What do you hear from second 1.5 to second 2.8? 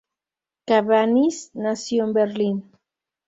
nació en Berlín.